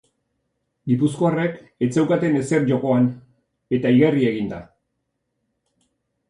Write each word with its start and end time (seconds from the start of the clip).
Gipuzkoarrek 0.91 1.59
ez 1.87 1.89
zeukaten 1.97 2.37
ezer 2.39 2.65
jokoan 2.71 3.05
eta 3.79 3.93
igarri 3.99 4.27
egin 4.31 4.49
da. 4.55 4.59